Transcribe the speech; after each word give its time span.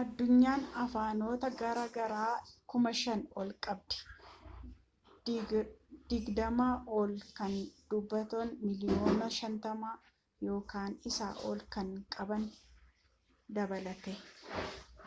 addunyaan 0.00 0.66
afaanota 0.82 1.48
garaa 1.62 1.86
garaa 1.96 2.34
5,000 2.74 3.24
ol 3.40 3.50
qabdi 3.66 5.34
digdamaa 6.12 6.70
ol 7.00 7.16
kan 7.40 7.58
dubbattoota 7.94 8.56
miiliyoona 8.68 9.28
50 9.40 9.92
yookaan 10.52 10.92
isaa 11.12 11.34
olii 11.52 11.70
kan 11.78 11.90
qaban 12.18 12.46
dabalatee 13.60 14.18